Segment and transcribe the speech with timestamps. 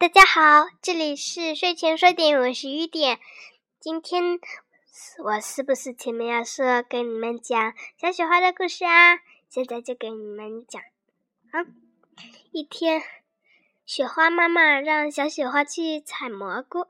[0.00, 3.18] 大家好，这里是睡前说点，我是雨点。
[3.80, 4.40] 今天
[5.22, 9.18] 我是不是前面要说跟你们讲小雪花的故事啊？
[9.50, 10.80] 现在就给你们讲
[11.50, 11.66] 啊。
[12.50, 13.02] 一天，
[13.84, 16.86] 雪花妈妈让小雪花去采蘑菇，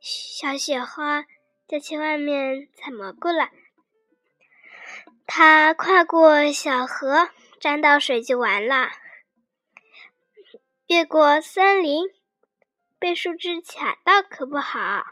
[0.00, 1.26] 小雪花
[1.68, 3.50] 就去外面采蘑菇了。
[5.26, 7.28] 她跨过小河，
[7.60, 8.88] 沾到水就完了。
[10.88, 12.08] 越过森林，
[12.98, 15.04] 被树枝卡到可不好。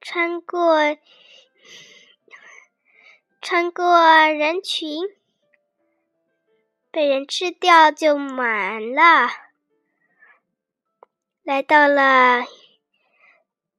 [0.00, 0.98] 穿过
[3.40, 3.86] 穿过
[4.26, 5.04] 人群，
[6.90, 9.28] 被人吃掉就完了。
[11.44, 12.44] 来到了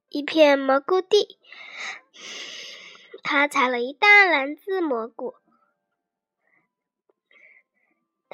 [0.07, 1.37] 一片蘑菇地，
[3.21, 5.35] 他采了一大篮子蘑菇。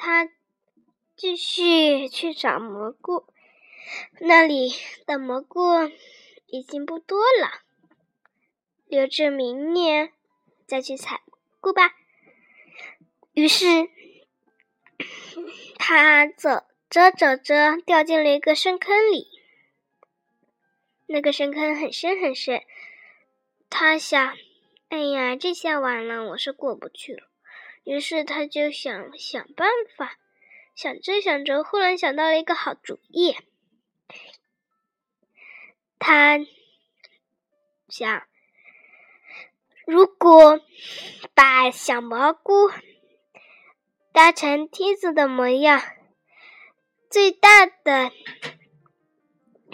[0.02, 0.30] 他
[1.14, 3.26] 继续去找蘑菇，
[4.18, 4.72] 那里
[5.04, 5.60] 的蘑菇
[6.46, 7.60] 已经不多了，
[8.86, 10.10] 留着明年
[10.66, 11.20] 再去采
[11.60, 11.92] 菇吧。
[13.34, 13.90] 于是
[15.76, 19.28] 他走着走着，掉进了一个深坑里。
[21.04, 22.62] 那个深坑很深很深，
[23.68, 24.34] 他想
[24.88, 27.29] ：“哎呀，这下完了，我是过不去了。”
[27.84, 30.16] 于是他就想想办法，
[30.74, 33.36] 想着想着，忽然想到了一个好主意。
[35.98, 36.38] 他
[37.88, 38.26] 想，
[39.86, 40.60] 如果
[41.34, 42.70] 把小蘑菇
[44.12, 45.82] 搭成梯子的模样，
[47.10, 48.12] 最大的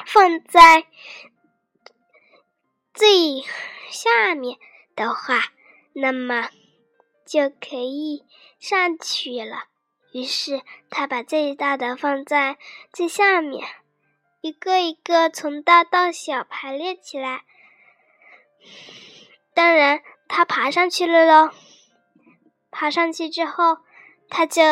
[0.07, 0.87] 放在
[2.95, 3.43] 最
[3.91, 4.59] 下面
[4.95, 5.53] 的话，
[5.93, 6.49] 那么。
[7.27, 8.25] 就可以
[8.59, 9.65] 上去了。
[10.13, 12.57] 于是他把最大的放在
[12.93, 13.67] 最下面，
[14.41, 17.43] 一个一个从大到小排列起来。
[19.53, 21.51] 当然，他爬上去了喽。
[22.71, 23.79] 爬上去之后，
[24.29, 24.63] 他就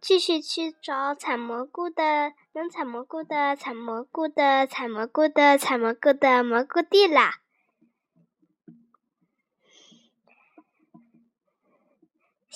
[0.00, 7.36] 继续去找采蘑菇的、能采蘑菇的、采蘑菇的、采蘑菇的、采蘑菇的蘑菇地啦。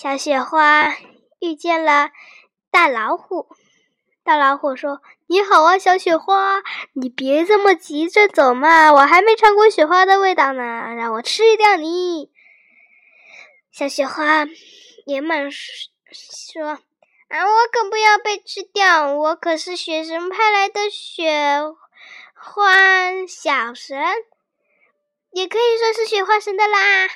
[0.05, 0.95] 小雪花
[1.41, 2.11] 遇见了
[2.71, 3.49] 大老虎，
[4.23, 10.63] 大老虎说：“你好啊，小雪花，你别这么急着走嘛，我还没尝过雪花的味道呢，
[10.95, 12.31] 让我吃掉你。”
[13.73, 14.45] 小雪花
[15.07, 16.63] 连忙说
[17.29, 21.63] ：“啊，我可不要被吃掉，我可是雪神派来的雪
[22.35, 22.75] 花
[23.27, 23.99] 小神，
[25.31, 27.09] 也可以说是雪花神的啦。”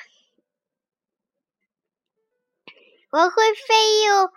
[3.11, 4.31] 我会飞哟，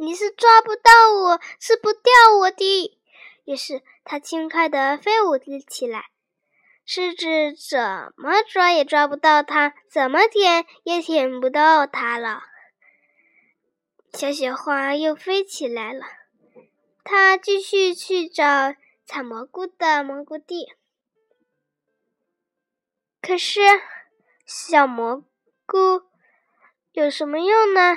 [0.00, 2.98] 你是抓不到我，吃不掉我的。
[3.44, 6.10] 于是它轻快地飞舞了起来，
[6.84, 12.42] 狮子怎么抓也抓不到它，怎么舔也舔不到它了。
[14.12, 16.04] 小雪花又飞起来了，
[17.04, 18.74] 它继续去找
[19.06, 20.74] 采蘑菇的蘑菇地，
[23.20, 23.60] 可是
[24.44, 25.22] 小蘑
[25.64, 26.02] 菇。
[26.92, 27.96] 有什么用呢？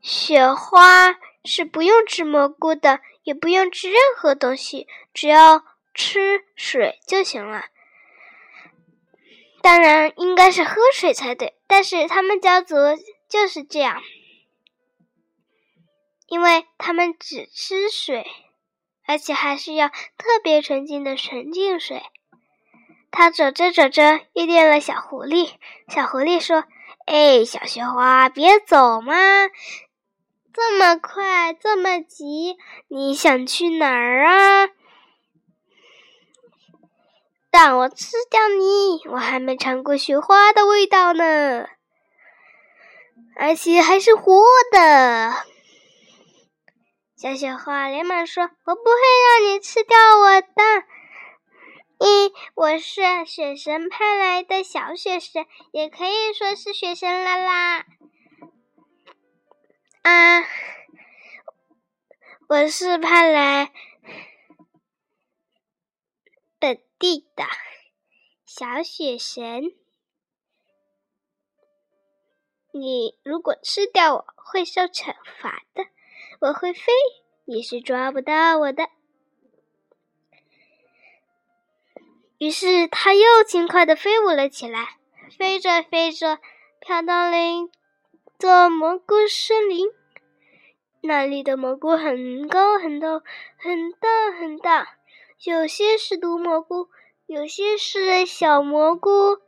[0.00, 7.64] 雪花是不用吃蘑菇的，也不用吃任何东西，只要吃水就行了。
[9.60, 12.76] 当然应该是喝水才对，但是他们家族
[13.28, 14.00] 就是这样，
[16.28, 18.24] 因为他们只吃水，
[19.04, 22.00] 而且还是要特别纯净的纯净水。
[23.10, 25.54] 他走着走着遇见了小狐狸，
[25.88, 26.62] 小狐狸说。
[27.06, 29.14] 哎，小雪花，别走嘛！
[30.52, 32.56] 这么快，这么急，
[32.88, 34.68] 你想去哪儿啊？
[37.52, 39.08] 让我吃掉你！
[39.08, 41.66] 我还没尝过雪花的味道呢，
[43.36, 44.42] 而且还是活
[44.72, 45.32] 的。
[47.16, 48.96] 小雪花连忙说：“我不会
[49.40, 50.46] 让你吃掉我的。”
[52.66, 57.86] 我是雪神派来的小雪神，也可以说是雪神啦啦。
[60.02, 60.42] 啊，
[62.48, 63.72] 我是派来
[66.58, 67.44] 本地的
[68.44, 69.62] 小雪神。
[72.72, 75.86] 你如果吃掉我，会受惩罚的。
[76.40, 76.92] 我会飞，
[77.44, 78.88] 你是抓不到我的。
[82.38, 84.96] 于是，它又轻快地飞舞了起来，
[85.38, 86.38] 飞着飞着，
[86.80, 87.70] 飘到了一
[88.38, 89.88] 座蘑菇森林。
[91.00, 93.22] 那里的蘑菇很高很高，
[93.56, 94.96] 很大很大，
[95.44, 96.88] 有些是毒蘑菇，
[97.26, 99.38] 有些是小蘑菇。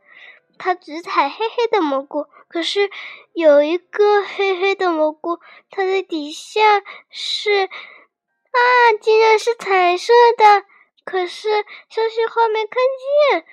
[0.57, 2.89] 它只采黑黑的蘑菇，可是
[3.33, 5.39] 有一个黑黑的蘑菇，
[5.69, 6.59] 它的底下
[7.09, 8.59] 是啊，
[8.99, 10.65] 竟然是彩色的。
[11.09, 11.49] 可是
[11.89, 12.77] 小雪花没看
[13.31, 13.47] 见，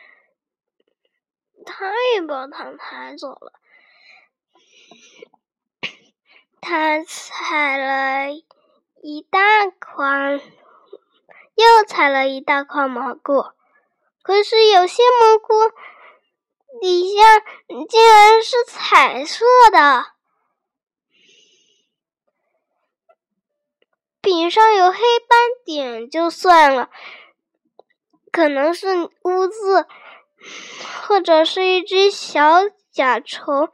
[1.65, 3.53] 他也把它抬走了。
[6.61, 8.31] 他采了
[9.03, 10.39] 一大筐，
[11.55, 13.47] 又采了一大筐蘑菇，
[14.23, 15.55] 可是有些蘑菇
[16.83, 17.41] 底下
[17.89, 20.13] 竟然是彩色的，
[24.21, 26.91] 饼上有黑斑点就算了，
[28.37, 28.87] 可能是
[29.23, 29.87] 污渍，
[31.09, 33.73] 或者是一只小甲虫。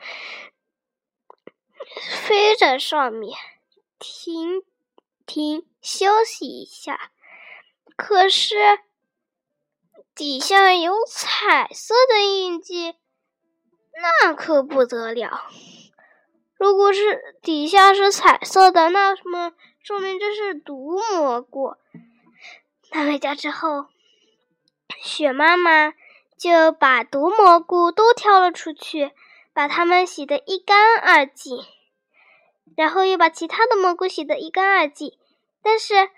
[2.22, 3.36] 飞在上面，
[3.98, 4.62] 停
[5.26, 7.10] 停休息一下。
[7.96, 8.54] 可是
[10.14, 12.94] 底下有彩色的印记，
[14.22, 15.50] 那可不得了。
[16.56, 21.74] 如果是底下是彩色的，那么说明这是毒蘑菇。
[22.92, 23.86] 拿回家之后，
[25.02, 25.94] 雪妈妈
[26.38, 29.10] 就把毒蘑菇都挑了出去，
[29.52, 31.58] 把它们洗得一干二净。
[32.76, 35.18] 然后又把其他的蘑菇洗得一干二净，
[35.60, 36.08] 但是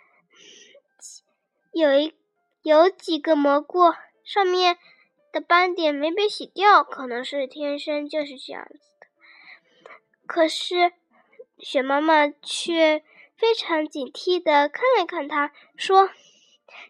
[1.72, 2.14] 有一
[2.62, 4.78] 有几个蘑菇上面
[5.32, 9.06] 的斑点没被洗掉，可能是天生就是这样子的。
[10.26, 10.92] 可是
[11.58, 13.02] 雪妈妈却
[13.34, 16.10] 非常警惕的看了看它，说：“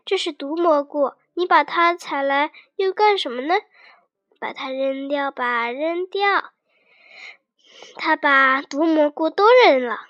[0.05, 3.54] 这是毒蘑菇，你把它采来又干什么呢？
[4.40, 6.52] 把它扔掉吧，扔掉。”
[7.96, 10.06] 他把毒蘑菇都扔了，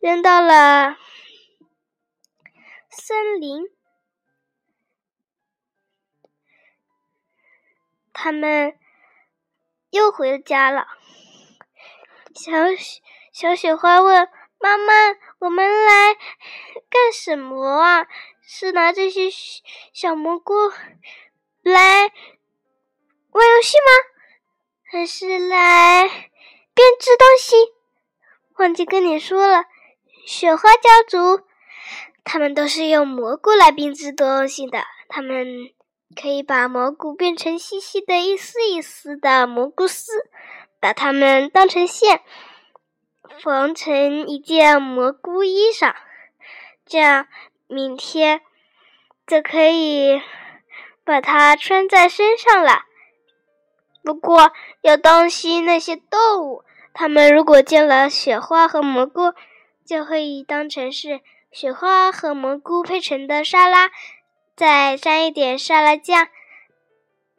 [0.00, 0.96] 扔到了
[2.88, 3.64] 森林。
[8.12, 8.78] 他们
[9.90, 10.86] 又回家了。
[12.34, 13.02] 小雪
[13.32, 14.28] 小雪花问
[14.58, 14.92] 妈妈
[15.40, 18.06] ：“我们来干什么啊？
[18.46, 19.28] 是拿这些
[19.92, 20.54] 小蘑菇
[21.62, 22.02] 来
[23.30, 24.10] 玩游戏吗？”
[24.90, 27.56] 还是来编织东西，
[28.58, 29.64] 忘记跟你说了，
[30.24, 31.42] 雪花家族
[32.22, 34.84] 他们都是用蘑菇来编织东西的。
[35.08, 35.70] 他们
[36.20, 40.12] 可以把蘑菇变成细细的一丝一丝的蘑菇丝，
[40.80, 42.22] 把它们当成线，
[43.42, 45.94] 缝成一件蘑菇衣裳，
[46.86, 47.26] 这样
[47.74, 48.40] 明天
[49.26, 50.22] 就可以
[51.04, 52.84] 把它穿在身上了。
[54.04, 56.62] 不过要当心那些动物，
[56.92, 59.34] 它们如果见了雪花和蘑菇，
[59.84, 63.90] 就会当成是雪花和蘑菇配成的沙拉，
[64.56, 66.28] 再沾一点沙拉酱，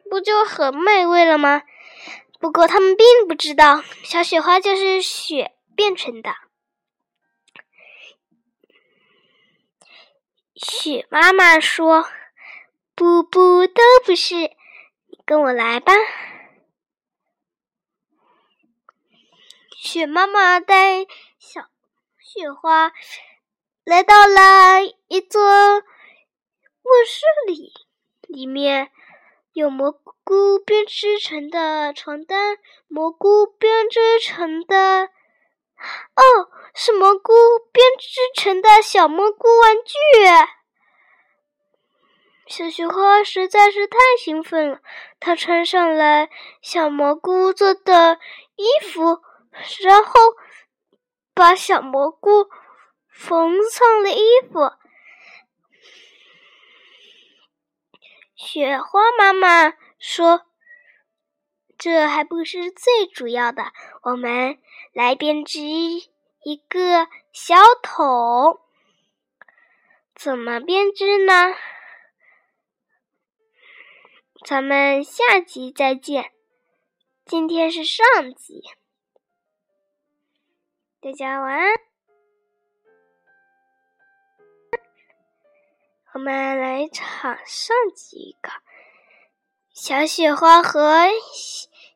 [0.10, 1.62] 不就很美味了吗？
[2.42, 6.32] 不过他们并不知道，小雪花就是雪变成的。
[10.56, 12.08] 雪妈妈说
[12.96, 15.92] ：“不不，都不是，你跟我来吧。”
[19.76, 21.06] 雪妈妈带
[21.38, 21.70] 小
[22.20, 22.94] 雪花
[23.84, 25.82] 来到了一座卧
[27.06, 27.74] 室里，
[28.22, 28.92] 里面
[29.52, 29.92] 有蘑
[30.24, 32.58] 菇编织成的床单，
[32.88, 35.10] 蘑菇编织成的
[36.16, 37.34] 哦，是蘑菇
[37.72, 39.94] 编织成的小蘑菇玩具。
[42.48, 44.80] 小雪花实在是太兴奋了，
[45.20, 46.28] 她穿上了
[46.62, 48.20] 小蘑菇做的
[48.56, 49.22] 衣服。
[49.84, 50.12] 然后
[51.34, 52.50] 把小蘑菇
[53.08, 54.70] 缝上了衣服。
[58.36, 60.46] 雪花妈妈说
[61.78, 64.58] ：“这还不是最主要的，我们
[64.94, 68.60] 来编织一个小桶。
[70.16, 71.54] 怎么编织呢？
[74.46, 76.32] 咱们下集再见。
[77.26, 78.64] 今天是上集。”
[81.02, 81.74] 大家晚安。
[86.14, 88.50] 我们来场上集一个
[89.76, 91.10] 小雪花和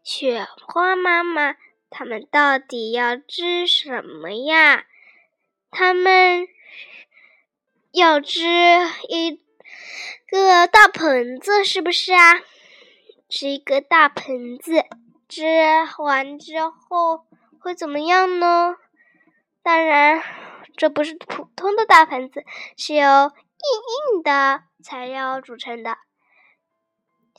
[0.04, 1.56] 雪花妈妈，
[1.90, 4.84] 他们到底要织什么呀？
[5.72, 6.46] 他们
[7.94, 8.44] 要织
[9.08, 9.40] 一
[10.28, 12.42] 个大盆子，是不是啊？
[13.30, 14.84] 织一个大盆子，
[15.30, 15.46] 织
[16.00, 17.26] 完之后
[17.62, 18.76] 会怎么样呢？
[19.64, 20.22] 当然，
[20.76, 22.44] 这不是普通的大盆子，
[22.76, 25.98] 是由硬硬的材料组成的。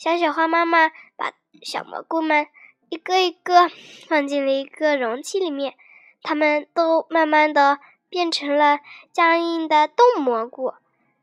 [0.01, 2.47] 小雪花妈妈把小蘑菇们
[2.89, 3.69] 一个一个
[4.09, 5.77] 放进了一个容器里面，
[6.23, 8.79] 它们都慢慢的变成了
[9.13, 10.73] 僵硬的冻蘑菇，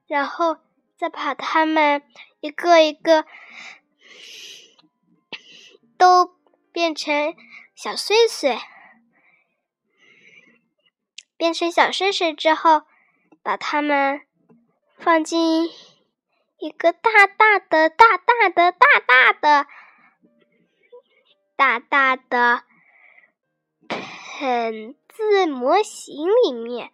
[0.06, 0.58] 然后
[0.96, 2.04] 再把它们
[2.40, 3.26] 一个一个
[5.98, 6.38] 都
[6.72, 7.34] 变成
[7.74, 8.60] 小碎碎。
[11.36, 12.84] 变成小碎碎之后，
[13.42, 14.22] 把它们
[15.00, 15.68] 放进
[16.60, 19.68] 一个大大的、大大的、大大的、
[21.56, 22.64] 大大的
[23.90, 26.92] 盆子模型里面，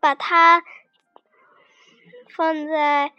[0.00, 0.64] 把它
[2.28, 3.12] 放在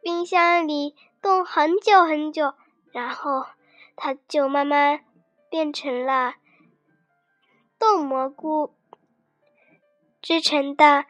[0.00, 2.54] 冰箱里冻很久很久，
[2.92, 3.46] 然后
[3.96, 5.04] 它就慢慢
[5.50, 6.36] 变成了。
[7.80, 8.76] 冻蘑菇
[10.20, 11.04] 制成的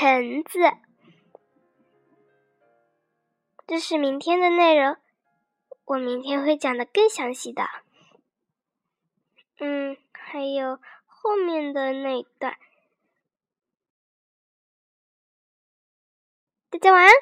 [0.00, 0.60] 橙子，
[3.66, 4.96] 这是明天的内容。
[5.86, 7.64] 我明天会讲的更详细的。
[9.58, 12.56] 嗯，还有后面的那一段。
[16.70, 17.12] 大家晚安。